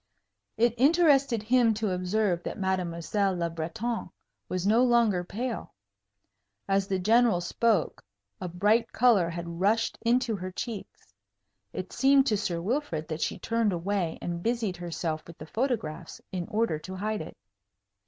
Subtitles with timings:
[0.57, 4.09] It interested him to observe that Mademoiselle Le Breton
[4.49, 5.75] was no longer pale.
[6.67, 8.03] As the General spoke,
[8.39, 11.13] a bright color had rushed into her cheeks.
[11.71, 16.19] It seemed to Sir Wilfrid that she turned away and busied herself with the photographs
[16.31, 17.37] in order to hide it.